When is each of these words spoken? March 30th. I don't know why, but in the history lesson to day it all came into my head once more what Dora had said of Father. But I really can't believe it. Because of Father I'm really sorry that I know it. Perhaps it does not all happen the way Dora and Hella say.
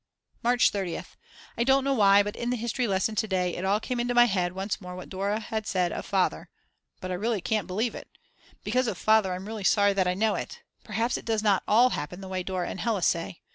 March 0.41 0.71
30th. 0.71 1.09
I 1.55 1.63
don't 1.63 1.83
know 1.83 1.93
why, 1.93 2.23
but 2.23 2.35
in 2.35 2.49
the 2.49 2.55
history 2.57 2.87
lesson 2.87 3.13
to 3.17 3.27
day 3.27 3.55
it 3.55 3.63
all 3.63 3.79
came 3.79 3.99
into 3.99 4.15
my 4.15 4.25
head 4.25 4.53
once 4.53 4.81
more 4.81 4.95
what 4.95 5.09
Dora 5.09 5.39
had 5.39 5.67
said 5.67 5.91
of 5.91 6.07
Father. 6.07 6.49
But 6.99 7.11
I 7.11 7.13
really 7.13 7.39
can't 7.39 7.67
believe 7.67 7.93
it. 7.93 8.07
Because 8.63 8.87
of 8.87 8.97
Father 8.97 9.31
I'm 9.31 9.45
really 9.45 9.63
sorry 9.63 9.93
that 9.93 10.07
I 10.07 10.15
know 10.15 10.33
it. 10.33 10.63
Perhaps 10.83 11.17
it 11.17 11.25
does 11.25 11.43
not 11.43 11.61
all 11.67 11.91
happen 11.91 12.19
the 12.19 12.27
way 12.27 12.41
Dora 12.41 12.67
and 12.67 12.79
Hella 12.79 13.03
say. 13.03 13.41